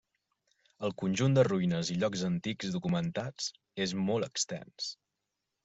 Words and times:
El 0.87 0.93
conjunt 1.01 1.35
de 1.37 1.43
ruïnes 1.47 1.91
i 1.95 1.99
llocs 2.05 2.25
antics 2.31 2.73
documentats 2.77 3.53
és 3.87 3.97
molt 4.09 4.31
extens. 4.33 4.91